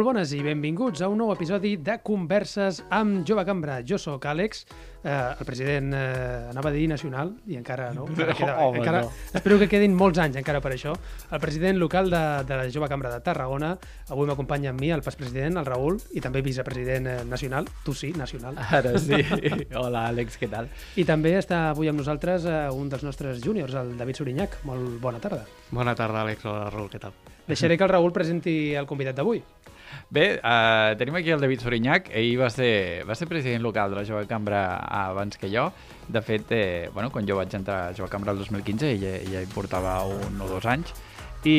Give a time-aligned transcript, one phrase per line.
[0.00, 3.74] Molt bones i benvinguts a un nou episodi de Converses amb Jove Cambra.
[3.84, 4.62] Jo sóc Àlex,
[5.04, 8.06] eh, el president, eh, anava a dir nacional, i encara no.
[8.08, 9.10] Encara queda, Home, encara, no.
[9.34, 10.94] Espero que quedin molts anys encara per això.
[11.28, 13.74] El president local de, de la Jove Cambra de Tarragona.
[14.08, 17.68] Avui m'acompanya amb mi el pas president, el Raül, i també vicepresident eh, nacional.
[17.84, 18.56] Tu sí, nacional.
[18.56, 19.20] Ara sí.
[19.82, 20.70] Hola, Àlex, què tal?
[20.96, 24.62] I també està avui amb nosaltres eh, un dels nostres júniors, el David Sorinyac.
[24.64, 25.44] Molt bona tarda.
[25.68, 26.48] Bona tarda, Àlex.
[26.48, 27.12] Hola, Raül, què tal?
[27.50, 29.44] Deixaré que el Raül presenti el convidat d'avui.
[30.10, 32.10] Bé, uh, tenim aquí el David Sorinyac.
[32.16, 34.64] Ell va ser, va ser president local de la Jove Cambra
[35.04, 35.68] abans que jo.
[36.10, 39.34] De fet, eh, bueno, quan jo vaig entrar a Jove Cambra el 2015, ell, ell
[39.36, 40.90] ja hi portava un o dos anys.
[41.46, 41.58] I,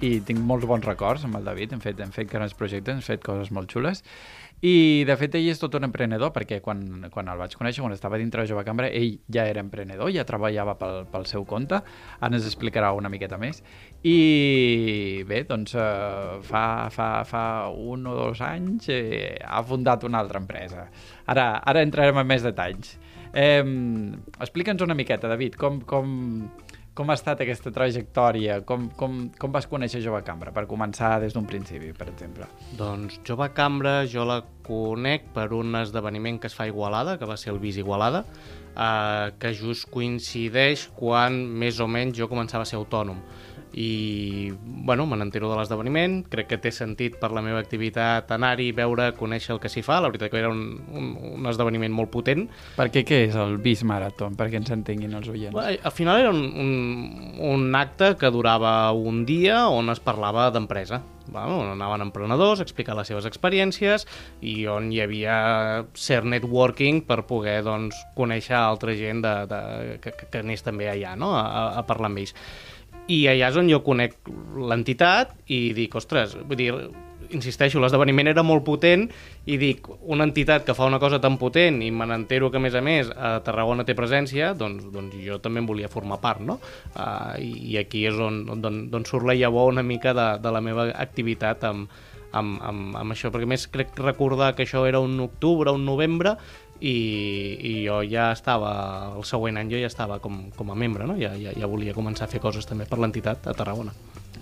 [0.00, 1.76] i tinc molts bons records amb el David.
[1.76, 4.02] Hem fet, hem fet grans projectes, hem fet coses molt xules.
[4.64, 6.80] I, de fet, ell és tot un emprenedor, perquè quan,
[7.12, 10.24] quan el vaig conèixer, quan estava dintre de Jove Cambra, ell ja era emprenedor, ja
[10.24, 11.82] treballava pel, pel seu compte.
[12.16, 13.60] Ara ens explicarà una miqueta més.
[14.06, 17.42] I bé, doncs eh, fa, fa, fa
[17.74, 20.86] un o dos anys eh, ha fundat una altra empresa.
[21.26, 22.94] Ara, ara entrarem en més detalls.
[23.34, 23.64] Eh,
[24.38, 26.12] Explica'ns una miqueta, David, com, com,
[26.96, 28.60] com ha estat aquesta trajectòria?
[28.68, 30.54] Com, com, com vas conèixer Jove Cambra?
[30.54, 32.46] Per començar des d'un principi, per exemple.
[32.78, 37.26] Doncs Jove Cambra jo la conec per un esdeveniment que es fa a Igualada, que
[37.28, 38.22] va ser el Vis Igualada,
[38.72, 43.20] eh, que just coincideix quan més o menys jo començava a ser autònom.
[43.76, 48.70] I, bueno, me n'entero de l'esdeveniment, crec que té sentit per la meva activitat anar-hi,
[48.76, 50.62] veure, conèixer el que s'hi fa, la veritat que era un,
[50.96, 52.46] un, un esdeveniment molt potent,
[52.76, 54.36] Perquè què és el Bis Marathon?
[54.36, 55.54] Perquè ens entenguin els oients.
[55.56, 56.72] Bé, Al final era un, un,
[57.52, 61.02] un acte que durava un dia on es parlava d'empresa.
[61.26, 64.04] Bueno, on anaven emprenedors a explicar les seves experiències
[64.46, 65.36] i on hi havia
[65.98, 69.60] cert networking per poder doncs, conèixer altra gent de, de,
[70.04, 71.32] que, que, que anés també allà no?
[71.34, 72.36] a, a parlar amb ells.
[73.12, 74.16] I allà és on jo conec
[74.58, 76.72] l'entitat i dic, ostres, vull dir,
[77.34, 79.06] insisteixo, l'esdeveniment era molt potent
[79.50, 82.64] i dic, una entitat que fa una cosa tan potent i me n'entero que, a
[82.64, 86.42] més a més, a Tarragona té presència, doncs, doncs jo també en volia formar part,
[86.42, 86.58] no?
[86.94, 90.54] Uh, i, I aquí és on, on, on surt la llavor una mica de, de
[90.54, 91.90] la meva activitat amb,
[92.36, 96.36] amb, amb, amb això, perquè més crec recordar que això era un octubre, un novembre,
[96.80, 96.96] i,
[97.70, 101.16] i jo ja estava, el següent any jo ja estava com, com a membre, no?
[101.20, 103.94] ja, ja, ja volia començar a fer coses també per l'entitat a Tarragona.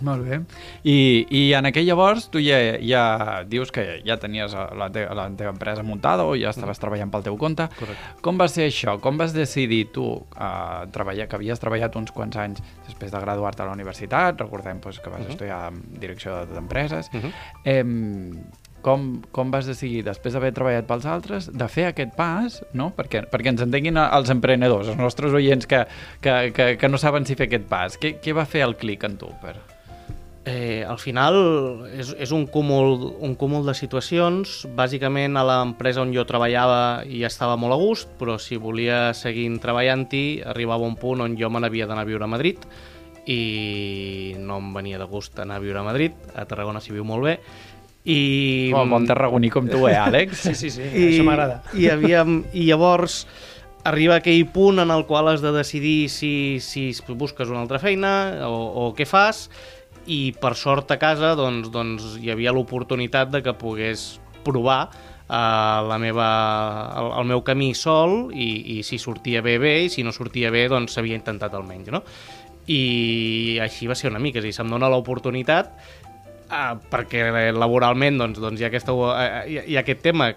[0.03, 0.41] Molt bé.
[0.83, 5.29] I, I en aquell llavors tu ja, ja dius que ja tenies la, te la
[5.39, 7.69] teva empresa muntada o ja estaves treballant pel teu compte.
[7.79, 8.17] Correcte.
[8.25, 8.97] Com va ser això?
[9.03, 13.65] Com vas decidir tu uh, treballar, que havies treballat uns quants anys després de graduar-te
[13.65, 15.31] a la universitat, recordem pues, que vas uh -huh.
[15.31, 17.33] estudiar direcció d'empreses, Uh -huh.
[17.65, 17.85] eh,
[18.85, 22.91] com, com vas decidir, després d'haver treballat pels altres, de fer aquest pas, no?
[22.97, 25.87] perquè, perquè ens entenguin els emprenedors, els nostres oients que,
[26.25, 27.97] que, que, que no saben si fer aquest pas.
[28.01, 29.33] Què, què va fer el clic en tu?
[29.43, 29.57] Per...
[30.45, 31.39] Eh, al final
[31.97, 34.67] és, és un, cúmul, un cúmul de situacions.
[34.77, 39.49] Bàsicament a l'empresa on jo treballava hi estava molt a gust, però si volia seguir
[39.65, 42.69] treballant-hi arribava un punt on jo me n'havia d'anar a viure a Madrid
[43.25, 46.13] i no em venia de gust anar a viure a Madrid.
[46.37, 47.39] A Tarragona s'hi viu molt bé.
[48.05, 48.71] I...
[48.75, 50.43] Com bon tarragoní com tu, eh, Àlex?
[50.51, 51.63] Sí, sí, sí, I, això m'agrada.
[51.73, 53.23] I, havíem, I llavors
[53.89, 58.45] arriba aquell punt en el qual has de decidir si, si busques una altra feina
[58.49, 59.49] o, o què fas
[60.05, 65.81] i per sort a casa doncs, doncs hi havia l'oportunitat de que pogués provar uh,
[65.89, 66.29] la meva,
[67.01, 70.53] el, el meu camí sol i, i si sortia bé, bé, i si no sortia
[70.53, 72.05] bé, doncs s'havia intentat almenys, no?
[72.69, 75.73] I així va ser una mica, és a dir, se'm dona l'oportunitat
[76.51, 79.11] uh, perquè laboralment doncs, doncs hi, ha aquesta, uh,
[79.49, 80.33] hi, ha, hi ha aquest tema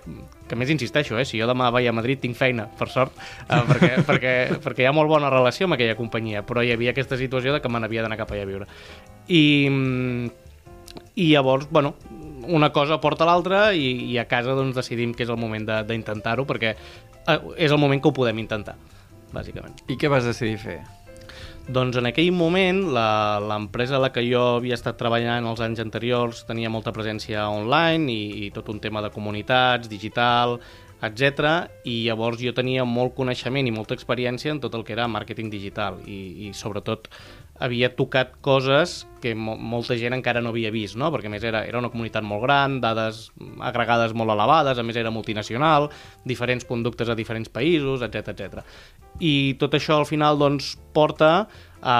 [0.47, 3.15] que més insisteixo, eh, si jo demà vaig a Madrid tinc feina, per sort,
[3.49, 4.33] uh, perquè, perquè,
[4.63, 7.61] perquè hi ha molt bona relació amb aquella companyia, però hi havia aquesta situació de
[7.63, 8.69] que me n'havia d'anar cap allà a viure.
[9.27, 9.43] I,
[11.15, 11.95] i llavors, bueno,
[12.47, 15.81] una cosa porta l'altra i, i a casa doncs, decidim que és el moment de-
[15.89, 18.77] d'intentar-ho perquè eh, és el moment que ho podem intentar,
[19.35, 19.75] bàsicament.
[19.91, 20.79] I què vas decidir fer?
[21.67, 26.45] Doncs en aquell moment l'empresa a la que jo havia estat treballant els anys anteriors
[26.47, 30.55] tenia molta presència online i, i tot un tema de comunitats, digital,
[31.03, 31.67] etc.
[31.83, 35.51] I llavors jo tenia molt coneixement i molta experiència en tot el que era màrqueting
[35.51, 37.11] digital i, i sobretot
[37.59, 41.09] havia tocat coses que mo molta gent encara no havia vist, no?
[41.13, 43.27] perquè més era, era una comunitat molt gran, dades
[43.65, 45.89] agregades molt elevades, a més era multinacional,
[46.25, 48.65] diferents conductes a diferents països, etc etc.
[49.19, 51.31] I tot això al final doncs, porta
[51.81, 51.97] a,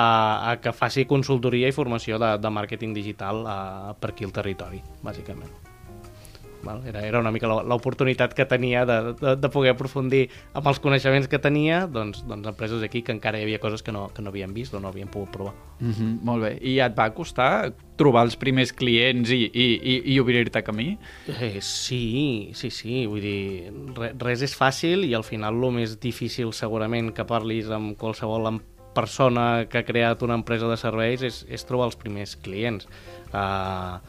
[0.52, 3.58] a que faci consultoria i formació de, de màrqueting digital a,
[3.98, 5.67] per aquí al territori, bàsicament.
[6.64, 6.82] Val?
[6.88, 10.28] Era, era una mica l'oportunitat que tenia de, de, de poder aprofundir
[10.58, 13.94] amb els coneixements que tenia doncs, doncs empreses aquí que encara hi havia coses que
[13.96, 15.54] no, que no havien vist o no havien pogut provar.
[15.80, 16.58] Mm -hmm, molt bé.
[16.62, 20.98] I et va costar trobar els primers clients i, i, i, i obrir-te camí?
[21.28, 23.06] Eh, sí, sí, sí.
[23.06, 27.70] Vull dir, re, res és fàcil i al final el més difícil segurament que parlis
[27.70, 28.62] amb qualsevol
[28.98, 32.88] persona que ha creat una empresa de serveis és, és trobar els primers clients.
[33.28, 34.00] Uh,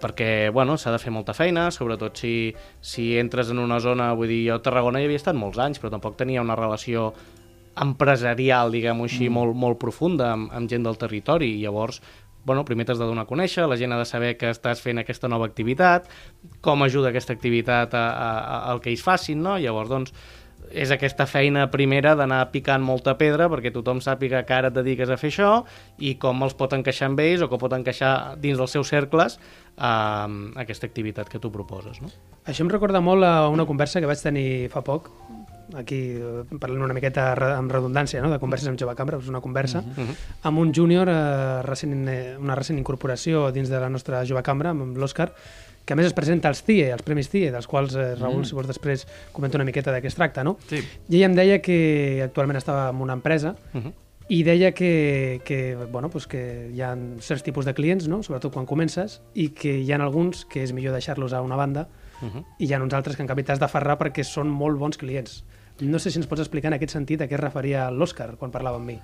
[0.00, 2.32] perquè bueno, s'ha de fer molta feina, sobretot si,
[2.80, 5.82] si entres en una zona, vull dir, jo a Tarragona hi havia estat molts anys,
[5.82, 7.12] però tampoc tenia una relació
[7.78, 9.34] empresarial, diguem-ho així, mm.
[9.34, 12.02] molt, molt profunda amb, amb gent del territori, i llavors
[12.48, 15.02] bueno, primer t'has de donar a conèixer, la gent ha de saber que estàs fent
[15.02, 16.06] aquesta nova activitat,
[16.64, 19.58] com ajuda aquesta activitat a, a, a, al que ells facin, no?
[19.60, 20.14] Llavors, doncs,
[20.70, 25.10] és aquesta feina primera d'anar picant molta pedra perquè tothom sàpiga que ara et dediques
[25.10, 25.52] a fer això
[25.98, 29.38] i com els pot encaixar amb ells o com pot encaixar dins dels seus cercles
[29.38, 30.28] eh,
[30.64, 32.02] aquesta activitat que tu proposes.
[32.02, 32.12] No?
[32.46, 35.12] Això em recorda molt a una conversa que vaig tenir fa poc
[35.76, 36.16] aquí
[36.60, 38.30] parlant una miqueta amb redundància no?
[38.32, 40.14] de converses amb Jove Cambra, és una conversa uh -huh.
[40.42, 44.70] amb un júnior, eh, recent, eh, una recent incorporació dins de la nostra Jove Cambra,
[44.70, 45.32] amb l'Òscar,
[45.88, 48.48] que a més es presenta als CIE, als Premis CIE, dels quals eh, Raül, mm.
[48.50, 50.58] si vols després, comenta una miqueta de què es tracta, no?
[50.68, 50.82] Sí.
[51.08, 51.78] I ell em deia que
[52.26, 53.92] actualment estava en una empresa uh -huh.
[54.28, 58.22] i deia que, que, bueno, pues que hi ha certs tipus de clients, no?
[58.22, 61.88] sobretot quan comences, i que hi ha alguns que és millor deixar-los a una banda
[62.20, 62.44] uh -huh.
[62.58, 65.44] i hi ha uns altres que en canvi t'has d'aferrar perquè són molt bons clients.
[65.80, 68.50] No sé si ens pots explicar en aquest sentit a què es referia l'Òscar quan
[68.50, 69.00] parlava amb mi.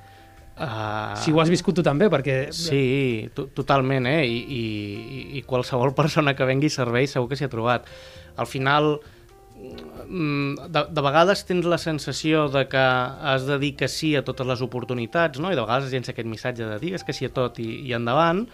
[0.55, 2.53] Uh, si ho has viscut tu també, perquè...
[2.55, 4.23] Sí, totalment, eh?
[4.23, 7.89] I, i, I qualsevol persona que vengui servei segur que s'hi ha trobat.
[8.39, 8.93] Al final,
[10.07, 12.85] mm, de, de vegades tens la sensació de que
[13.35, 15.51] has de dir que sí a totes les oportunitats, no?
[15.51, 18.45] i de vegades llença aquest missatge de digues que sí a tot i, i endavant,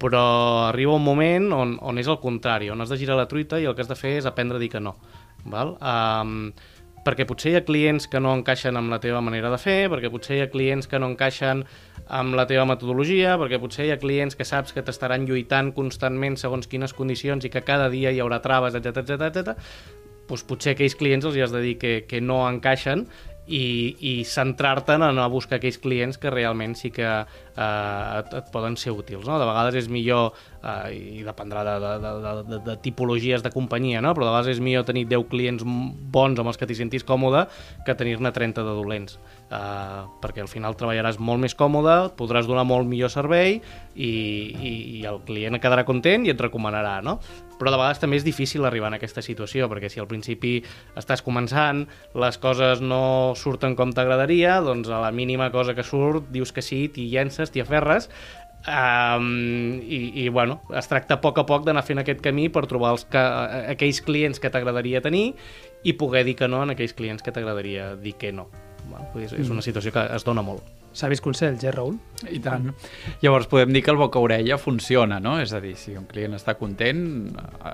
[0.00, 0.24] però
[0.70, 3.68] arriba un moment on, on és el contrari, on has de girar la truita i
[3.68, 4.96] el que has de fer és aprendre a dir que no.
[5.44, 5.76] Val?
[5.76, 6.54] Um,
[7.04, 10.10] perquè potser hi ha clients que no encaixen amb la teva manera de fer, perquè
[10.12, 11.64] potser hi ha clients que no encaixen
[12.08, 16.38] amb la teva metodologia, perquè potser hi ha clients que saps que t'estaran lluitant constantment
[16.40, 19.54] segons quines condicions i que cada dia hi haurà traves, etc etc etc.
[20.28, 23.04] Doncs potser aquells clients els hi has de dir que, que no encaixen
[23.46, 28.50] i, i centrar-te en a buscar aquells clients que realment sí que eh, et, et
[28.52, 29.26] poden ser útils.
[29.28, 29.38] No?
[29.40, 30.32] De vegades és millor,
[30.62, 34.14] eh, i dependrà de, de, de, de, de tipologies de companyia, no?
[34.16, 37.46] però de vegades és millor tenir 10 clients bons amb els que t'hi sentis còmode
[37.84, 39.18] que tenir-ne 30 de dolents
[39.50, 43.58] eh, perquè al final treballaràs molt més còmode, podràs donar molt millor servei
[43.94, 47.18] i, i, i el client quedarà content i et recomanarà, no?
[47.58, 50.56] Però de vegades també és difícil arribar en aquesta situació, perquè si al principi
[50.98, 51.84] estàs començant,
[52.18, 56.64] les coses no surten com t'agradaria, doncs a la mínima cosa que surt dius que
[56.64, 58.10] sí, t'hi llences, t'hi aferres,
[58.64, 62.62] Um, i, i bueno, es tracta a poc a poc d'anar fent aquest camí per
[62.64, 63.20] trobar els que,
[63.74, 65.34] aquells clients que t'agradaria tenir
[65.84, 68.48] i poder dir que no en aquells clients que t'agradaria dir que no.
[68.88, 70.83] Bueno, és, és una situació que es dona molt.
[70.94, 71.96] Savis consells, eh, Raül?
[72.30, 72.68] I tant.
[73.20, 75.34] Llavors podem dir que el boca-orella funciona, no?
[75.42, 77.02] És a dir, si un client està content,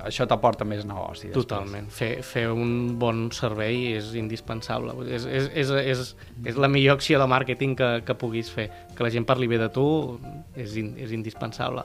[0.00, 1.28] això t'aporta més negoci.
[1.28, 1.44] Després.
[1.44, 1.90] Totalment.
[1.92, 4.96] Fer, fer un bon servei és indispensable.
[5.12, 6.04] És, és, és, és,
[6.48, 8.70] és la millor acció de màrqueting que, que puguis fer.
[8.96, 9.86] Que la gent parli bé de tu
[10.56, 11.84] és, in, és indispensable.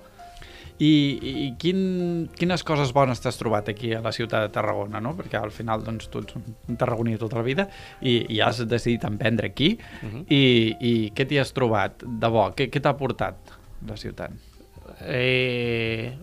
[0.76, 0.92] I,
[1.32, 1.78] i quin,
[2.36, 5.14] quines coses bones t'has trobat aquí a la ciutat de Tarragona, no?
[5.16, 7.68] Perquè al final doncs, tu ets un tarragoní tota la vida
[8.02, 9.78] i, i has decidit emprendre aquí.
[10.02, 10.16] Uh mhm.
[10.16, 10.26] -huh.
[10.30, 12.50] I, I què t'hi has trobat de bo?
[12.52, 13.36] Què, què t'ha portat
[13.88, 14.32] la ciutat?
[15.02, 16.14] Eh,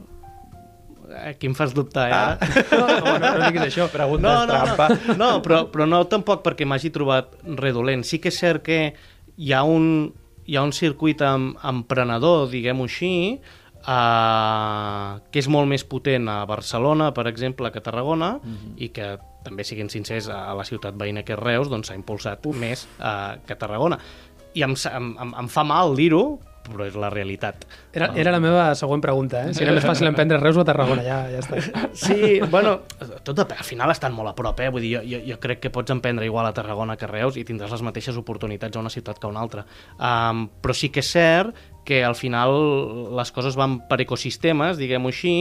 [1.25, 2.13] aquí em fas dubtar, eh?
[2.15, 2.39] Ah.
[2.73, 4.89] No, no, no, no diguis això, preguntes no, no, trampa.
[5.09, 8.05] No, no però, però no tampoc perquè m'hagi trobat redolent.
[8.05, 8.95] Sí que és cert que
[9.37, 10.13] hi ha un,
[10.45, 13.41] hi ha un circuit em, emprenedor, diguem-ho així,
[13.83, 18.55] Uh, que és molt més potent a Barcelona, per exemple, que a Tarragona, uh mhm.
[18.55, 18.75] -huh.
[18.77, 22.47] i que també siguin sincers, a la ciutat veïna que és Reus, doncs s'ha impulsat
[22.47, 22.57] Uf.
[22.57, 23.99] més uh, que a Tarragona.
[24.55, 27.65] I em, em, em fa mal dir-ho, però és la realitat.
[27.93, 29.55] Era, era la meva següent pregunta, eh?
[29.55, 31.59] si era més fàcil emprendre Reus o Tarragona, ja, ja està.
[31.99, 32.79] Sí, bueno,
[33.25, 34.71] tot depèn, al final estan molt a prop, eh?
[34.73, 37.39] vull dir, jo, jo, jo crec que pots emprendre igual a Tarragona que a Reus
[37.41, 39.67] i tindràs les mateixes oportunitats a una ciutat que a una altra.
[39.99, 42.53] Um, però sí que és cert que al final
[43.17, 45.37] les coses van per ecosistemes, diguem-ho així,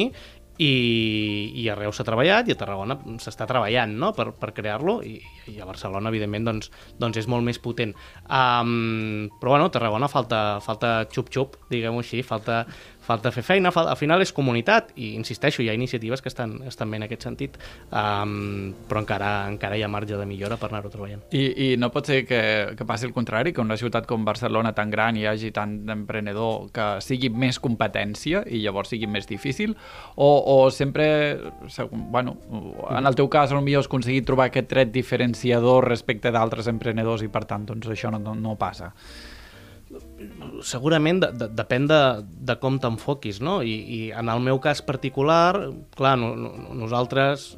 [0.62, 4.12] i, i a Reus s'ha treballat i a Tarragona s'està treballant no?
[4.14, 5.16] per, per crear-lo i,
[5.50, 6.70] i a Barcelona evidentment doncs,
[7.02, 7.96] doncs és molt més potent
[8.28, 12.66] um, però bueno, a Tarragona falta, falta xup-xup, diguem-ho així falta,
[13.02, 13.90] falta fer feina, fal...
[13.92, 17.26] al final és comunitat i insisteixo, hi ha iniciatives que estan, estan bé en aquest
[17.28, 17.58] sentit
[17.90, 21.24] um, però encara, encara hi ha marge de millora per anar-ho treballant.
[21.36, 22.42] I, I no pot ser que,
[22.78, 26.70] que passi el contrari, que una ciutat com Barcelona tan gran hi hagi tant d'emprenedor
[26.76, 29.76] que sigui més competència i llavors sigui més difícil
[30.16, 31.08] o, o sempre,
[31.92, 32.38] bueno,
[32.90, 37.30] en el teu cas potser has aconseguit trobar aquest tret diferenciador respecte d'altres emprenedors i
[37.32, 38.92] per tant doncs això no, no, no passa
[40.66, 42.02] segurament de, de, depèn de,
[42.50, 43.60] de com t'enfoquis, no?
[43.66, 45.68] I, I en el meu cas particular,
[45.98, 47.52] clar, no, no, nosaltres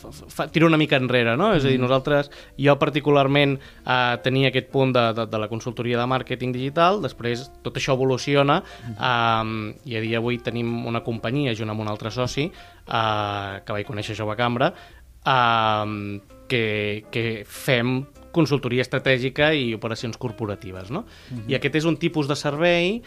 [0.00, 1.50] fa, fa, tiro una mica enrere, no?
[1.54, 1.84] És a dir, mm.
[1.84, 2.30] nosaltres,
[2.60, 7.48] jo particularment eh, tenia aquest punt de, de, de la consultoria de màrqueting digital, després
[7.64, 8.60] tot això evoluciona
[8.94, 9.52] eh,
[9.84, 13.88] i a dia d'avui tenim una companyia junt amb un altre soci eh, que vaig
[13.88, 16.64] conèixer Jove Cambra eh, que,
[17.12, 18.00] que fem
[18.32, 20.90] consultoria estratègica i operacions corporatives.
[20.90, 21.00] No?
[21.00, 21.50] Uh -huh.
[21.50, 23.02] I aquest és un tipus de servei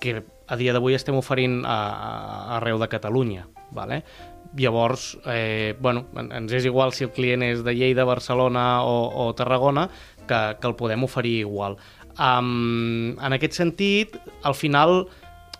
[0.00, 3.48] que a dia d'avui estem oferint a, a, arreu de Catalunya.
[3.70, 4.04] Vale?
[4.56, 9.34] Llavors, eh, bueno, ens és igual si el client és de Lleida, Barcelona o, o
[9.34, 9.90] Tarragona,
[10.26, 11.76] que, que el podem oferir igual.
[12.18, 15.06] Um, en aquest sentit, al final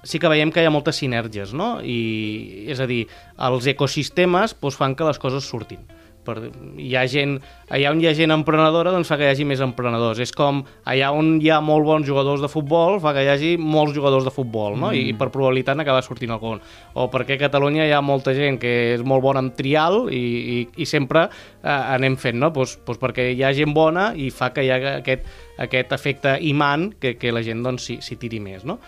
[0.02, 1.82] sí que veiem que hi ha moltes sinergies, no?
[1.82, 5.84] I, és a dir, els ecosistemes doncs, fan que les coses surtin
[6.28, 6.36] per,
[6.76, 7.38] hi ha gent,
[7.72, 10.60] allà on hi ha gent emprenedora doncs fa que hi hagi més emprenedors és com
[10.88, 14.28] allà on hi ha molt bons jugadors de futbol fa que hi hagi molts jugadors
[14.28, 14.90] de futbol no?
[14.90, 14.98] Mm.
[14.98, 16.60] I, i per probabilitat n'acaba sortint algun
[16.94, 20.22] o perquè a Catalunya hi ha molta gent que és molt bona en trial i,
[20.22, 22.52] i, i sempre eh, anem fent no?
[22.54, 25.26] pues, pues perquè hi ha gent bona i fa que hi ha aquest,
[25.64, 28.78] aquest efecte imant que, que la gent doncs s'hi tiri més no?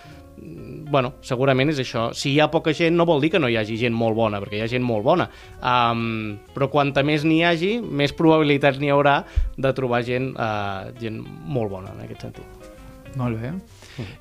[0.91, 2.09] Bueno, segurament és això.
[2.17, 4.41] Si hi ha poca gent no vol dir que no hi hagi gent molt bona,
[4.43, 5.29] perquè hi ha gent molt bona.
[5.63, 9.21] Um, però quanta més n'hi hagi, més probabilitats n'hi haurà
[9.57, 12.73] de trobar gent, uh, gent molt bona en aquest sentit.
[13.19, 13.55] Molt bé.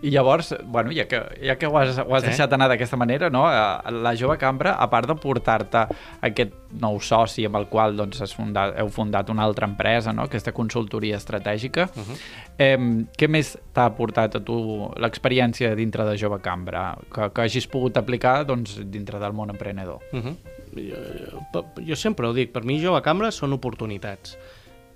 [0.01, 2.29] I llavors, bueno, ja que, ja que ho has, ho has sí.
[2.31, 3.45] deixat anar d'aquesta manera, no?
[3.49, 5.85] Eh, la jove cambra, a part de portar-te
[6.25, 10.27] aquest nou soci amb el qual doncs, has fundat, heu fundat una altra empresa, no?
[10.29, 12.17] aquesta consultoria estratègica, uh -huh.
[12.57, 12.77] eh,
[13.17, 17.97] què més t'ha aportat a tu l'experiència dintre de jove cambra que, que hagis pogut
[17.97, 19.99] aplicar doncs, dintre del món emprenedor?
[20.11, 20.35] Uh -huh.
[20.75, 24.37] jo, jo sempre ho dic, per mi jove cambra són oportunitats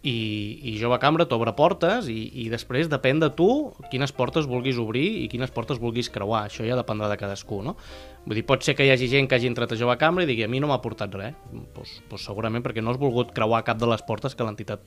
[0.04, 3.48] i, i Jove Cambra t'obre portes i, i després depèn de tu
[3.92, 6.50] quines portes vulguis obrir i quines portes vulguis creuar.
[6.50, 7.78] Això ja dependrà de cadascú, no?
[8.26, 10.28] Vull dir, pot ser que hi hagi gent que hagi entrat a Jove Cambra i
[10.28, 11.40] digui a mi no m'ha portat res.
[11.76, 14.84] Pues, pues segurament perquè no has volgut creuar cap de les portes que l'entitat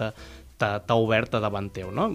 [0.61, 2.11] t'ha obert a davant teu, no?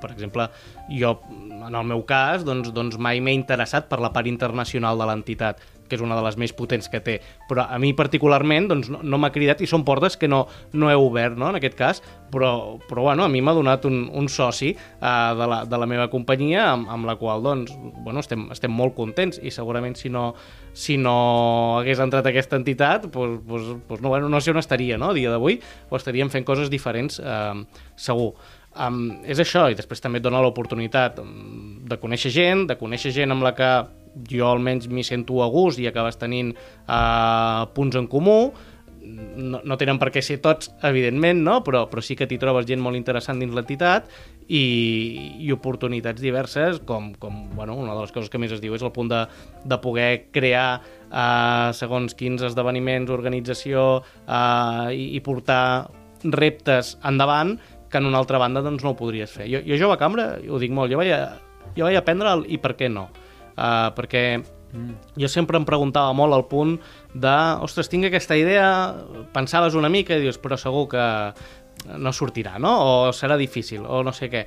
[0.00, 0.48] Per exemple,
[0.88, 1.12] jo,
[1.60, 5.60] en el meu cas, doncs, doncs mai m'he interessat per la part internacional de l'entitat
[5.88, 9.02] que és una de les més potents que té, però a mi particularment doncs, no,
[9.02, 12.02] no m'ha cridat i són portes que no, no he obert, no?, en aquest cas,
[12.32, 15.88] però, però bueno, a mi m'ha donat un, un soci uh, de, la, de la
[15.90, 17.72] meva companyia amb, amb la qual doncs,
[18.04, 20.28] bueno, estem, estem molt contents i segurament si no,
[20.76, 21.16] si no
[21.80, 25.12] hagués entrat aquesta entitat doncs, doncs, doncs no, bueno, no sé on estaria no?
[25.12, 27.54] a dia d'avui, o estaríem fent coses diferents eh,
[27.96, 28.34] segur.
[28.76, 33.32] Um, és això, i després també et dona l'oportunitat de conèixer gent, de conèixer gent
[33.32, 33.70] amb la que
[34.30, 38.38] jo almenys m'hi sento a gust i acabes tenint uh, punts en comú,
[39.06, 41.60] no, no tenen per què ser tots, evidentment, no?
[41.66, 44.08] però, però sí que t'hi trobes gent molt interessant dins l'entitat
[44.48, 44.62] i,
[45.46, 48.84] i oportunitats diverses, com, com bueno, una de les coses que més es diu és
[48.86, 49.22] el punt de,
[49.64, 55.88] de poder crear uh, segons quins esdeveniments, organització uh, i, i portar
[56.26, 57.56] reptes endavant
[57.90, 59.46] que en una altra banda doncs, no ho podries fer.
[59.50, 62.58] Jo, jo jove cambra, ho dic molt, jo vaig, a, jo vaig aprendre el i
[62.62, 63.06] per què no
[63.56, 64.94] uh, perquè mm.
[65.20, 66.76] jo sempre em preguntava molt al punt
[67.14, 68.68] de, ostres, tinc aquesta idea,
[69.34, 71.06] pensaves una mica i dius, però segur que
[71.98, 72.72] no sortirà, no?
[72.80, 74.46] O serà difícil, o no sé què.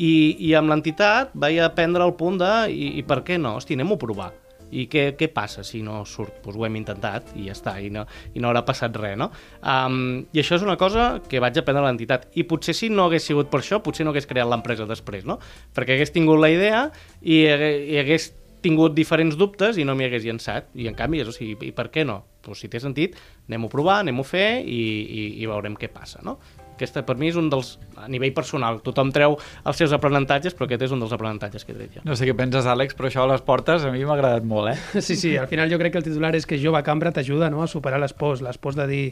[0.00, 0.12] I,
[0.48, 3.58] i amb l'entitat vaig aprendre el punt de, i, i per què no?
[3.58, 4.30] Hosti, anem-ho a provar.
[4.70, 6.36] I què, què passa si no surt?
[6.44, 9.30] Doncs ho hem intentat i ja està, i no, i no haurà passat res, no?
[9.66, 12.28] Um, I això és una cosa que vaig aprendre a l'entitat.
[12.38, 15.40] I potser si no hagués sigut per això, potser no hagués creat l'empresa després, no?
[15.74, 16.84] Perquè hagués tingut la idea
[17.20, 18.30] i, i hagués
[18.64, 20.70] tingut diferents dubtes i no m'hi hagués llançat.
[20.78, 22.20] I en canvi, és, o sigui, i per què no?
[22.44, 23.16] Pues, si té sentit,
[23.48, 26.38] anem-ho a provar, anem-ho a fer i, i, i veurem què passa, no?
[26.80, 29.36] Aquesta per mi és un dels, a nivell personal, tothom treu
[29.68, 32.04] els seus aprenentatges, però aquest és un dels aprenentatges que he tret jo.
[32.08, 34.72] No sé què penses, Àlex, però això a les portes a mi m'ha agradat molt,
[34.72, 35.02] eh?
[35.10, 37.60] Sí, sí, al final jo crec que el titular és que jove cambra t'ajuda no,
[37.60, 39.02] a superar les pors, les pors de dir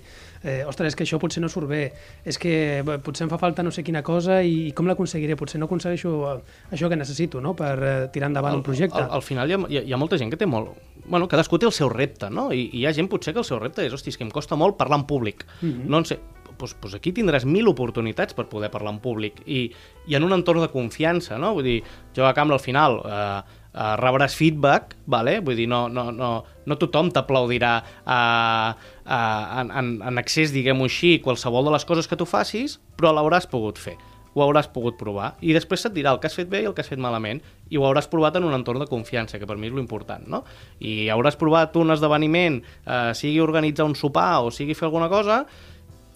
[0.42, 1.82] eh, ostres, és que això potser no surt bé,
[2.24, 5.36] és que bé, potser em fa falta no sé quina cosa i, i com l'aconseguiré?
[5.36, 6.38] Potser no aconsegueixo eh,
[6.72, 9.02] això que necessito no, per eh, tirar endavant al, un projecte.
[9.02, 10.72] Al, al final hi ha, hi ha, hi ha molta gent que té molt...
[11.08, 12.50] Bueno, cadascú té el seu repte, no?
[12.52, 14.32] I, i hi ha gent potser que el seu repte és, hosti, és que em
[14.32, 15.46] costa molt parlar en públic.
[15.60, 15.88] Mm -hmm.
[15.88, 16.18] No en sé,
[16.58, 19.68] doncs, doncs aquí tindràs mil oportunitats per poder parlar en públic i,
[20.08, 21.54] i en un entorn de confiança, no?
[21.56, 21.78] Vull dir,
[22.16, 23.38] jo a cambra al final eh,
[23.72, 25.38] eh, rebràs feedback, vale?
[25.44, 26.32] vull dir, no, no, no,
[26.66, 32.10] no tothom t'aplaudirà eh, eh, en, en, en accés, diguem-ho així, qualsevol de les coses
[32.10, 33.98] que tu facis, però l'hauràs pogut fer
[34.38, 36.74] ho hauràs pogut provar i després se't dirà el que has fet bé i el
[36.76, 37.40] que has fet malament
[37.72, 40.44] i ho hauràs provat en un entorn de confiança, que per mi és important, no?
[40.80, 45.42] I hauràs provat un esdeveniment, eh, sigui organitzar un sopar o sigui fer alguna cosa,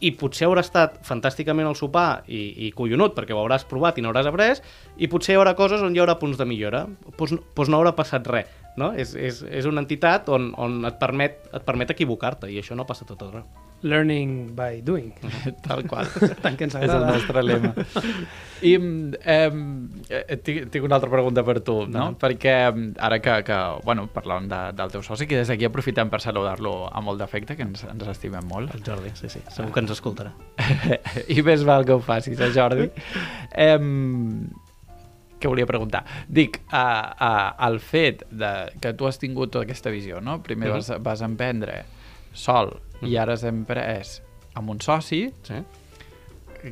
[0.02, 4.04] i potser haurà estat fantàsticament el sopar i, i collonut perquè ho hauràs provat i
[4.04, 4.62] n'hauràs après
[4.98, 6.86] i potser hi haurà coses on hi haurà punts de millora.
[7.18, 8.92] Doncs, doncs no haurà passat res no?
[8.94, 12.88] és, és, és una entitat on, on et permet, et permet equivocar-te i això no
[12.88, 13.44] passa tot arreu
[13.82, 15.12] Learning by doing.
[15.66, 16.06] Tal qual.
[16.44, 17.16] Tant que ens És el agrada.
[17.16, 17.72] nostre lema.
[18.70, 22.12] I eh, tinc, tinc una altra pregunta per tu, no?
[22.12, 22.18] No.
[22.18, 22.54] Perquè
[23.02, 26.76] ara que, que bueno, parlàvem de, del teu soci, que des d'aquí aprofitem per saludar-lo
[26.86, 28.70] amb molt d'afecte, que ens, ens estimem molt.
[28.78, 30.30] el Jordi, sí, sí, segur que ens escoltarà
[31.26, 32.86] I més val que ho facis, eh, Jordi?
[33.50, 34.46] Em,
[35.42, 36.04] què volia preguntar?
[36.28, 36.84] Dic, a,
[37.18, 37.32] a,
[37.68, 40.38] el fet de que tu has tingut tota aquesta visió, no?
[40.42, 40.74] Primer Mhm.
[40.78, 41.82] vas, vas emprendre
[42.32, 44.20] sol i ara has emprès
[44.54, 45.58] amb un soci, sí?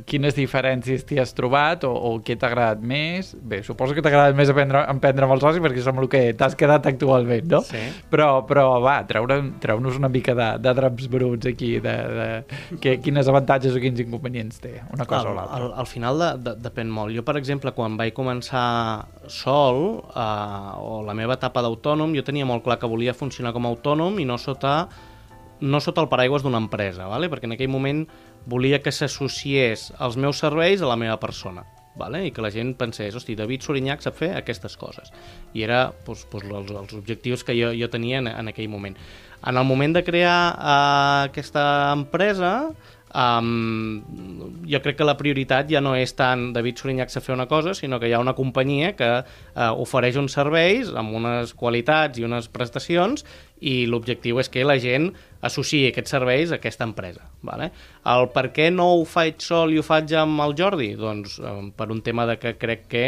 [0.07, 3.33] Quines diferències t'hi has trobat o, o què t'ha agradat més?
[3.35, 6.09] Bé, suposo que t'ha agradat més aprendre, emprendre amb el soci perquè és amb el
[6.11, 7.61] que t'has quedat actualment, no?
[7.67, 7.81] Sí.
[8.11, 12.29] Però, però va, treu-nos una mica de, de draps bruts aquí, de, de
[12.83, 15.59] que, quines avantatges o quins inconvenients té una cosa al, o l'altra.
[15.59, 17.15] al, al final de, de, depèn molt.
[17.15, 18.65] Jo, per exemple, quan vaig començar
[19.31, 23.67] sol, eh, o la meva etapa d'autònom, jo tenia molt clar que volia funcionar com
[23.67, 24.85] a autònom i no sota,
[25.61, 27.29] no sota el paraigües d'una empresa, vale?
[27.29, 28.05] perquè en aquell moment
[28.49, 31.65] volia que s'associés els meus serveis a la meva persona.
[31.91, 32.21] Vale?
[32.23, 35.09] i que la gent pensés, hosti, David Sorinyac sap fer aquestes coses.
[35.51, 38.95] I era doncs, doncs, els, els objectius que jo, jo tenia en, en aquell moment.
[39.43, 42.71] En el moment de crear uh, aquesta empresa,
[43.13, 44.01] um,
[44.67, 47.75] jo crec que la prioritat ja no és tant David Sorinyac sap fer una cosa,
[47.77, 52.27] sinó que hi ha una companyia que uh, ofereix uns serveis amb unes qualitats i
[52.27, 53.25] unes prestacions
[53.61, 55.11] i l'objectiu és que la gent
[55.45, 57.27] associï aquests serveis a aquesta empresa.
[57.45, 57.69] Vale?
[58.09, 60.95] El per què no ho faig sol i ho faig amb el Jordi?
[60.97, 63.05] Doncs eh, per un tema de que crec que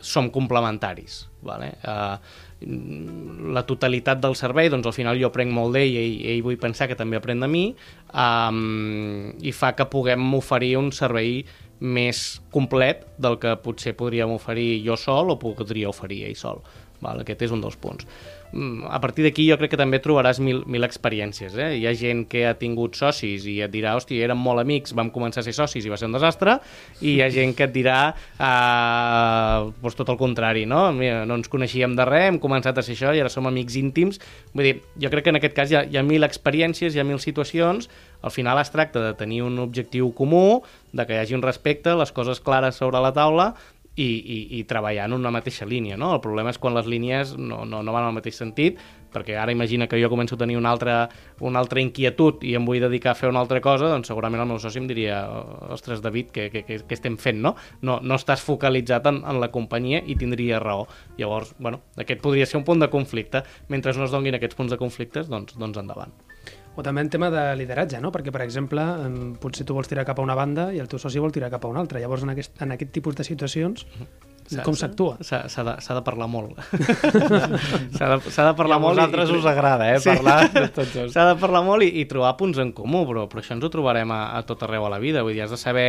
[0.00, 1.24] som complementaris.
[1.42, 1.74] Vale?
[1.82, 2.16] Eh,
[2.60, 6.90] la totalitat del servei, doncs al final jo aprenc molt d'ell i ell vull pensar
[6.90, 7.64] que també aprèn de mi
[8.12, 11.40] um, i fa que puguem oferir un servei
[11.80, 16.60] més complet del que potser podríem oferir jo sol o podria oferir ell sol.
[17.00, 17.22] Val?
[17.24, 18.04] Aquest és un dels punts.
[18.50, 21.54] A partir d'aquí jo crec que també trobaràs mil, mil experiències.
[21.54, 21.68] Eh?
[21.78, 25.12] Hi ha gent que ha tingut socis i et dirà, hòstia, érem molt amics, vam
[25.14, 26.56] començar a ser socis i va ser un desastre,
[27.00, 30.88] i hi ha gent que et dirà eh, doncs tot el contrari, no?
[30.96, 33.78] Mira, no ens coneixíem de res, hem començat a ser això i ara som amics
[33.78, 34.20] íntims.
[34.54, 37.02] Vull dir, jo crec que en aquest cas hi ha, hi ha mil experiències, hi
[37.02, 37.86] ha mil situacions,
[38.22, 41.94] al final es tracta de tenir un objectiu comú, de que hi hagi un respecte,
[41.94, 43.54] les coses clares sobre la taula
[43.96, 45.98] i, i, i treballar en una mateixa línia.
[46.00, 46.14] No?
[46.14, 48.78] El problema és quan les línies no, no, no van al mateix sentit,
[49.10, 51.08] perquè ara imagina que jo començo a tenir una altra,
[51.42, 54.50] una altra inquietud i em vull dedicar a fer una altra cosa, doncs segurament el
[54.52, 55.20] meu soci em diria
[55.74, 57.56] ostres, David, què, què, què, què estem fent, no?
[57.82, 60.86] No, no estàs focalitzat en, en la companyia i tindria raó.
[61.18, 63.42] Llavors, bueno, aquest podria ser un punt de conflicte.
[63.68, 66.14] Mentre no es donguin aquests punts de conflictes, doncs, doncs endavant.
[66.80, 68.08] O també en tema de lideratge, no?
[68.14, 71.00] Perquè, per exemple, em, potser tu vols tirar cap a una banda i el teu
[71.02, 72.00] soci vol tirar cap a una altra.
[72.00, 73.84] Llavors, en aquest, en aquest tipus de situacions,
[74.64, 75.18] com s'actua?
[75.22, 76.56] S'ha s'ha de, s'ha de parlar molt.
[77.96, 78.96] S'ha de, s'ha de parlar a molt.
[78.96, 81.12] vosaltres us agrada, eh, parlar de tots dos.
[81.14, 83.70] S'ha de parlar molt i, i trobar punts en comú, però, però això ens ho
[83.70, 85.22] trobarem a, a tot arreu a la vida.
[85.26, 85.86] Vull dir, has de saber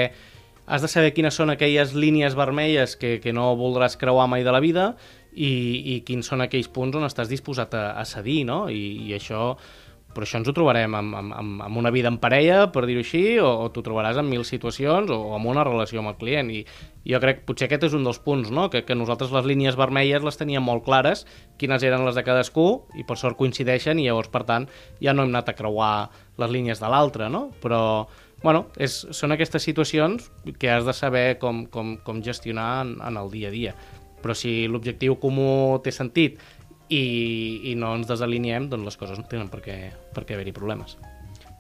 [0.71, 4.53] has de saber quines són aquelles línies vermelles que, que no voldràs creuar mai de
[4.53, 4.91] la vida
[5.33, 5.49] i,
[5.95, 8.67] i quins són aquells punts on estàs disposat a, a cedir, no?
[8.69, 9.55] I, i això
[10.15, 13.23] però això ens ho trobarem amb, amb, amb, una vida en parella, per dir-ho així,
[13.39, 16.51] o, o t'ho trobaràs en mil situacions o, o amb una relació amb el client.
[16.51, 16.63] I
[17.07, 18.69] jo crec, potser aquest és un dels punts, no?
[18.73, 21.25] que, que nosaltres les línies vermelles les teníem molt clares,
[21.61, 22.67] quines eren les de cadascú,
[22.99, 24.67] i per sort coincideixen, i llavors, per tant,
[25.01, 25.93] ja no hem anat a creuar
[26.41, 27.47] les línies de l'altre, no?
[27.63, 27.81] Però,
[28.43, 33.19] bueno, és, són aquestes situacions que has de saber com, com, com gestionar en, en
[33.21, 33.75] el dia a dia.
[34.21, 36.37] Però si l'objectiu comú té sentit
[36.91, 39.77] i, i no ens desaliniem, doncs les coses no tenen per què,
[40.15, 40.97] per què haver-hi problemes.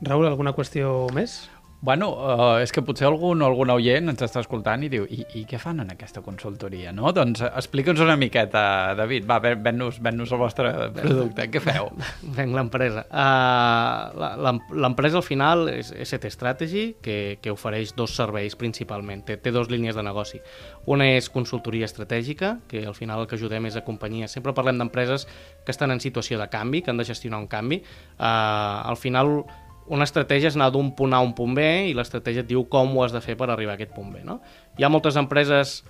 [0.03, 1.43] Raül, alguna qüestió més?
[1.81, 5.41] Bueno, uh, és que potser algun algun oient ens està escoltant i diu i, i
[5.49, 7.09] què fan en aquesta consultoria, no?
[7.09, 9.25] Doncs explica'ns una miqueta, David.
[9.25, 11.47] Va, ven-nos ven el vostre producte.
[11.49, 11.89] Què feu?
[12.37, 13.07] Venc l'empresa.
[13.09, 19.25] Uh, l'empresa al final és ST Strategy, que, que ofereix dos serveis principalment.
[19.25, 20.37] Té, té dos línies de negoci.
[20.85, 24.37] Una és consultoria estratègica, que al final el que ajudem és a companyies.
[24.37, 25.25] Sempre parlem d'empreses
[25.65, 27.81] que estan en situació de canvi, que han de gestionar un canvi.
[28.19, 29.39] Uh, al final
[29.87, 32.65] una estratègia és anar d'un punt A a un punt B i l'estratègia et diu
[32.69, 34.21] com ho has de fer per arribar a aquest punt B.
[34.27, 34.41] No?
[34.77, 35.81] Hi ha moltes empreses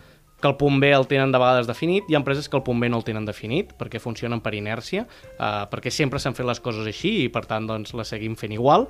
[0.42, 2.82] que el punt B el tenen de vegades definit, hi ha empreses que el punt
[2.82, 6.60] B no el tenen definit perquè funcionen per inèrcia, eh, perquè sempre s'han fet les
[6.60, 8.88] coses així i per tant doncs, les seguim fent igual,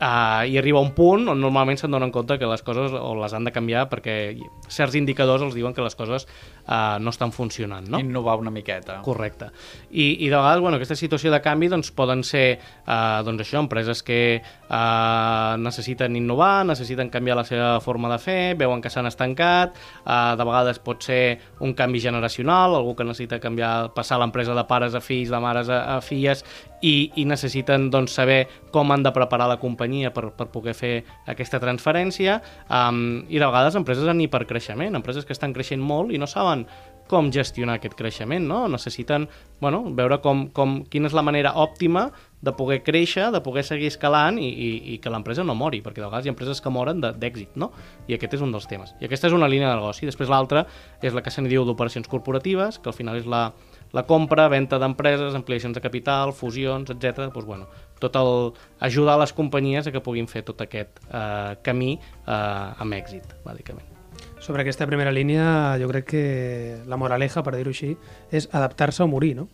[0.00, 3.34] Uh, i arriba un punt on normalment se'n donen compte que les coses o les
[3.36, 4.14] han de canviar perquè
[4.72, 7.84] certs indicadors els diuen que les coses uh, no estan funcionant.
[7.84, 8.00] No?
[8.00, 9.02] Innovar una miqueta.
[9.04, 9.50] Correcte.
[9.90, 13.60] I, i de vegades bueno, aquesta situació de canvi doncs, poden ser uh, doncs això,
[13.60, 19.10] empreses que uh, necessiten innovar, necessiten canviar la seva forma de fer, veuen que s'han
[19.10, 21.20] estancat, uh, de vegades pot ser
[21.60, 25.68] un canvi generacional, algú que necessita canviar, passar l'empresa de pares a fills, de mares
[25.68, 26.40] a, a filles,
[26.80, 30.94] i, i necessiten doncs, saber com han de preparar la companyia per, per poder fer
[31.30, 36.20] aquesta transferència um, i de vegades empreses en hipercreixement, empreses que estan creixent molt i
[36.20, 36.66] no saben
[37.10, 38.62] com gestionar aquest creixement, no?
[38.70, 39.26] Necessiten
[39.60, 42.06] bueno, veure com, com, quina és la manera òptima
[42.40, 46.00] de poder créixer, de poder seguir escalant i, i, i que l'empresa no mori, perquè
[46.00, 47.72] de vegades hi ha empreses que moren d'èxit, no?
[48.06, 48.94] I aquest és un dels temes.
[49.02, 50.06] I aquesta és una línia de negoci.
[50.08, 50.64] Després l'altra
[51.02, 53.48] és la que se n'hi diu d'operacions corporatives, que al final és la,
[53.92, 57.26] la compra, venda d'empreses, ampliacions de capital, fusions, etc.
[57.26, 57.66] Doncs, bueno,
[58.00, 62.96] tot el, ajudar les companyies a que puguin fer tot aquest eh, camí eh, amb
[62.96, 63.86] èxit, bàsicament.
[64.40, 66.24] Sobre aquesta primera línia, jo crec que
[66.88, 67.94] la moraleja, per dir-ho així,
[68.32, 69.48] és adaptar-se o morir, no?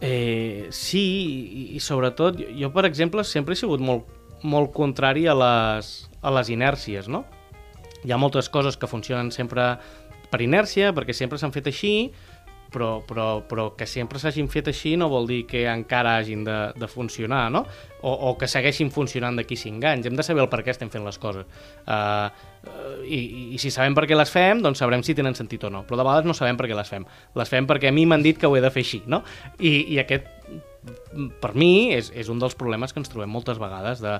[0.00, 4.08] Eh, sí, i, i sobretot, jo, jo, per exemple, sempre he sigut molt,
[4.42, 5.90] molt contrari a les,
[6.22, 7.24] a les inèrcies, no?
[8.06, 9.72] Hi ha moltes coses que funcionen sempre
[10.30, 11.92] per inèrcia, perquè sempre s'han fet així,
[12.72, 16.58] però, però, però que sempre s'hagin fet així no vol dir que encara hagin de,
[16.76, 17.64] de funcionar, no?
[18.02, 20.06] O, o que segueixin funcionant d'aquí 5 anys.
[20.06, 21.48] Hem de saber el per què estem fent les coses.
[21.88, 22.28] Uh,
[23.04, 23.20] i,
[23.56, 25.84] I si sabem per què les fem, doncs sabrem si tenen sentit o no.
[25.88, 27.06] Però de vegades no sabem per què les fem.
[27.38, 29.24] Les fem perquè a mi m'han dit que ho he de fer així, no?
[29.58, 30.28] I, i aquest
[31.42, 34.14] per mi és, és un dels problemes que ens trobem moltes vegades de,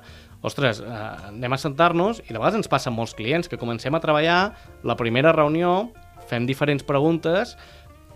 [0.45, 0.99] ostres, eh,
[1.31, 4.41] anem a sentar-nos i de vegades ens passen molts clients que comencem a treballar,
[4.85, 5.91] la primera reunió,
[6.29, 7.57] fem diferents preguntes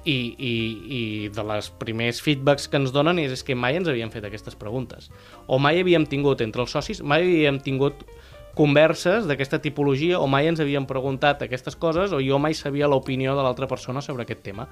[0.05, 0.55] i, i,
[0.99, 4.27] i de les primers feedbacks que ens donen és, és que mai ens havíem fet
[4.27, 5.11] aquestes preguntes.
[5.47, 8.05] O mai havíem tingut entre els socis, mai havíem tingut
[8.55, 13.33] converses d'aquesta tipologia o mai ens havíem preguntat aquestes coses o jo mai sabia l'opinió
[13.37, 14.67] de l'altra persona sobre aquest tema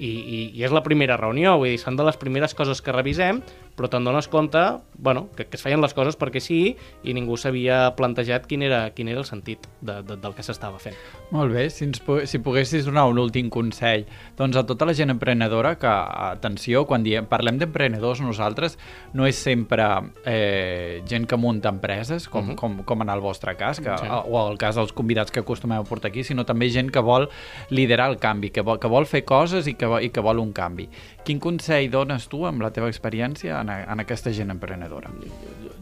[0.00, 2.94] i, i, i és la primera reunió, vull dir, són de les primeres coses que
[2.94, 3.42] revisem,
[3.80, 4.60] però te'n dones compte
[5.00, 6.76] bueno, que, que es feien les coses perquè sí
[7.08, 10.76] i ningú s'havia plantejat quin era, quin era el sentit de, de, del que s'estava
[10.82, 10.96] fent.
[11.32, 14.04] Molt bé, si, ens, si poguessis donar un últim consell,
[14.36, 15.88] doncs a tota la gent emprenedora que,
[16.34, 18.76] atenció, quan diem, parlem d'emprenedors nosaltres,
[19.16, 19.86] no és sempre
[20.28, 22.52] eh, gent que munta empreses, com, uh mhm.
[22.52, 22.60] -huh.
[22.60, 24.06] com, com en el vostre cas, que, sí.
[24.06, 27.28] o el cas dels convidats que acostumeu a portar aquí, sinó també gent que vol
[27.70, 30.52] liderar el canvi, que vol, que vol fer coses i que, i que vol un
[30.52, 30.88] canvi.
[31.24, 35.12] Quin consell dones tu amb la teva experiència en, en aquesta gent emprenedora?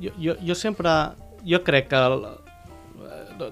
[0.02, 0.90] Jo, jo, jo sempre...
[1.46, 2.24] Jo crec que el,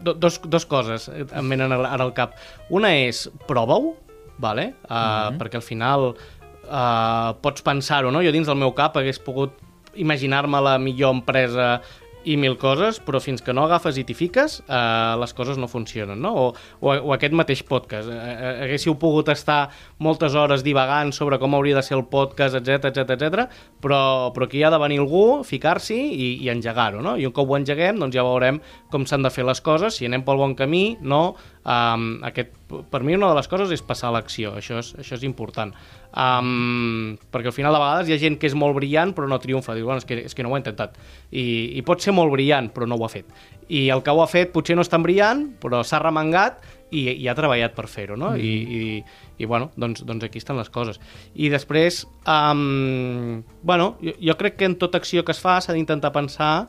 [0.03, 2.35] dos, dos coses em venen ara al cap.
[2.75, 3.95] Una és, prova-ho,
[4.43, 4.73] vale?
[4.89, 5.39] uh, mm -hmm.
[5.39, 8.23] perquè al final uh, pots pensar-ho, no?
[8.23, 9.53] Jo dins del meu cap hagués pogut
[9.95, 11.81] imaginar-me la millor empresa
[12.27, 15.69] i mil coses, però fins que no agafes i t'hi fiques, eh, les coses no
[15.71, 16.33] funcionen, no?
[16.37, 16.47] O,
[16.81, 18.11] o, o aquest mateix podcast.
[18.11, 19.71] Eh, eh, haguéssiu pogut estar
[20.03, 23.47] moltes hores divagant sobre com hauria de ser el podcast, etc etc etc,
[23.83, 24.01] però,
[24.35, 27.17] però aquí ha de venir algú, ficar-s'hi i, i engegar-ho, no?
[27.17, 28.61] I un cop ho engeguem, doncs ja veurem
[28.91, 31.37] com s'han de fer les coses, si anem pel bon camí, no,
[31.67, 35.15] Um, aquest, per mi una de les coses és passar a l'acció, això, és, això
[35.15, 35.73] és important.
[36.17, 39.39] Um, perquè al final de vegades hi ha gent que és molt brillant però no
[39.43, 40.97] triomfa, diu, bueno, és que, és que no ho ha intentat.
[41.31, 41.45] I,
[41.79, 43.31] I pot ser molt brillant però no ho ha fet.
[43.69, 47.05] I el que ho ha fet potser no és tan brillant però s'ha remengat i,
[47.11, 48.33] i ha treballat per fer-ho, no?
[48.35, 48.43] Mm.
[48.43, 51.01] I, i, I, bueno, doncs, doncs aquí estan les coses.
[51.35, 55.75] I després, um, bueno, jo, jo crec que en tota acció que es fa s'ha
[55.77, 56.69] d'intentar pensar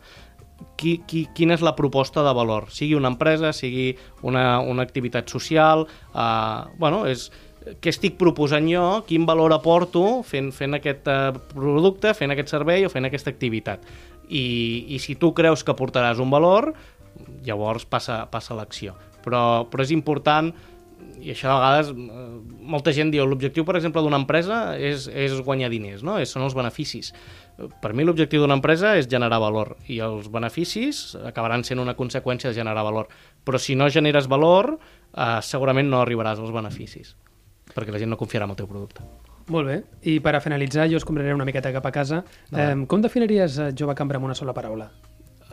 [0.77, 3.91] qui, qui, quina és la proposta de valor, sigui una empresa, sigui
[4.25, 7.27] una, una activitat social, eh, bueno, és
[7.83, 12.85] què estic proposant jo, quin valor aporto fent, fent aquest eh, producte, fent aquest servei
[12.87, 13.83] o fent aquesta activitat.
[14.27, 14.45] I,
[14.95, 16.73] i si tu creus que aportaràs un valor,
[17.47, 18.95] llavors passa, passa l'acció.
[19.23, 20.53] Però, però és important
[21.21, 22.25] i això a vegades eh,
[22.71, 26.17] molta gent diu l'objectiu, per exemple, d'una empresa és, és guanyar diners, no?
[26.21, 27.13] És, són els beneficis.
[27.81, 32.51] Per mi l'objectiu d'una empresa és generar valor i els beneficis acabaran sent una conseqüència
[32.51, 33.09] de generar valor.
[33.47, 34.75] Però si no generes valor,
[35.13, 37.15] eh, segurament no arribaràs als beneficis,
[37.73, 39.05] perquè la gent no confiarà en el teu producte.
[39.47, 39.81] Molt bé.
[40.11, 42.23] I per a finalitzar, jo us compraré una miqueta cap a casa.
[42.51, 44.91] Eh, com definiries eh, Jove Cambra amb una sola paraula?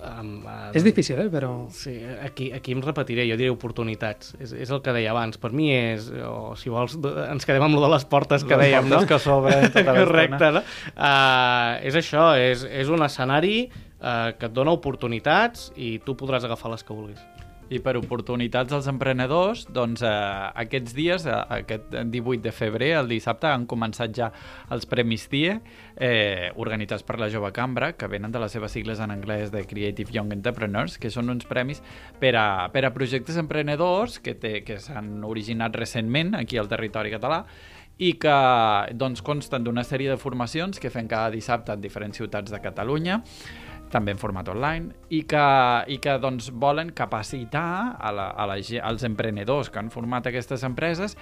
[0.04, 1.28] Um, uh, És difícil, eh?
[1.32, 1.50] Però...
[1.72, 4.34] Sí, aquí, aquí em repetiré, jo diré oportunitats.
[4.42, 5.40] És, és el que deia abans.
[5.40, 8.68] Per mi és, o si vols, ens quedem amb lo de les portes que Les
[8.68, 9.00] dèiem, no?
[9.00, 9.96] portes que s'obren tota.
[10.00, 10.64] Correcte, no?
[10.94, 16.44] Uh, és això, és, és un escenari uh, que et dona oportunitats i tu podràs
[16.46, 17.22] agafar les que vulguis.
[17.74, 20.10] I per oportunitats als emprenedors, doncs eh,
[20.62, 24.28] aquests dies, eh, aquest 18 de febrer, el dissabte, han començat ja
[24.74, 25.56] els Premis TIE,
[25.96, 29.64] eh, organitzats per la Jove Cambra, que venen de les seves sigles en anglès de
[29.66, 31.82] Creative Young Entrepreneurs, que són uns premis
[32.20, 37.10] per a, per a projectes emprenedors que, té, que s'han originat recentment aquí al territori
[37.14, 37.42] català
[37.98, 38.38] i que
[38.98, 43.20] doncs, consten d'una sèrie de formacions que fem cada dissabte en diferents ciutats de Catalunya
[43.94, 45.44] també en format online, i que,
[45.94, 50.66] i que doncs, volen capacitar a la, a la, als emprenedors que han format aquestes
[50.66, 51.14] empreses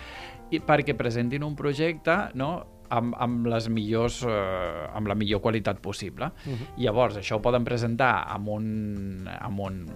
[0.53, 2.55] i perquè presentin un projecte no,
[2.93, 6.31] amb, amb, les millors, eh, amb la millor qualitat possible.
[6.47, 6.69] Uh -huh.
[6.77, 9.87] Llavors, això ho poden presentar amb un, amb un,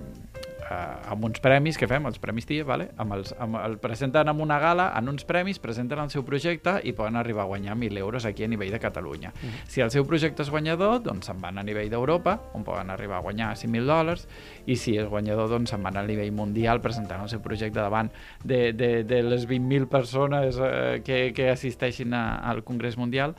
[0.70, 2.90] eh, amb uns premis que fem, els Premis TIE, vale?
[2.96, 6.80] amb els, amb, el presenten en una gala, en uns premis, presenten el seu projecte
[6.84, 9.32] i poden arribar a guanyar 1.000 euros aquí a nivell de Catalunya.
[9.34, 9.68] Uh -huh.
[9.68, 13.18] Si el seu projecte és guanyador, doncs se'n van a nivell d'Europa, on poden arribar
[13.18, 14.28] a guanyar 5.000 dòlars,
[14.66, 18.10] i si és guanyador, doncs se'n van a nivell mundial presentant el seu projecte davant
[18.44, 23.36] de, de, de les 20.000 persones eh, que, que assisteixin a, al Congrés Mundial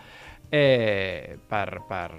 [0.52, 2.10] eh, per, per,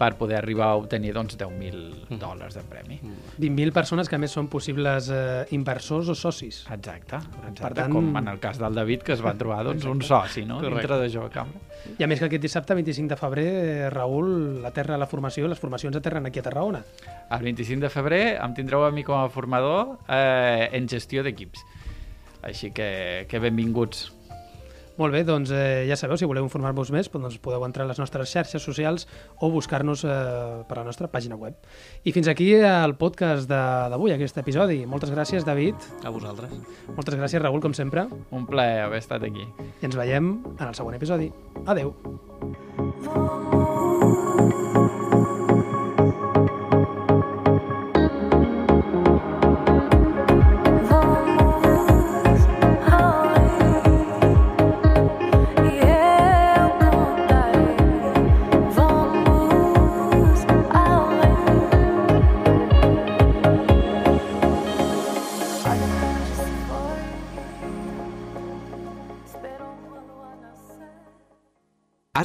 [0.00, 2.96] per poder arribar a obtenir doncs, 10.000 dòlars de premi.
[3.36, 6.62] 20.000 persones que a més són possibles eh, inversors o socis.
[6.72, 7.60] Exacte, exacte.
[7.60, 10.46] Per tant- com en el cas del David, que es va trobar doncs, un soci
[10.48, 10.56] no?
[10.62, 10.78] Correcte.
[10.86, 11.60] dintre de Jove Cambra.
[11.98, 15.60] I a més que aquest dissabte, 25 de febrer, eh, Raül aterra la formació, les
[15.60, 16.80] formacions aterren aquí a Tarragona.
[17.30, 21.60] El 25 de febrer em tindreu a mi com a formador eh, en gestió d'equips.
[22.42, 24.06] Així que, que benvinguts.
[25.00, 27.98] Molt bé, doncs eh, ja sabeu, si voleu informar-vos més, doncs podeu entrar a les
[27.98, 29.06] nostres xarxes socials
[29.40, 30.10] o buscar-nos eh,
[30.68, 31.56] per la nostra pàgina web.
[32.04, 34.82] I fins aquí el podcast de- d'avui, aquest episodi.
[34.84, 35.80] Moltes gràcies, David.
[36.04, 36.52] A vosaltres.
[36.92, 38.04] Moltes gràcies, Raül, com sempre.
[38.30, 39.48] Un plaer haver estat aquí.
[39.80, 41.32] I ens veiem en el següent episodi.
[41.64, 41.94] Adeu.
[43.10, 44.69] Vamos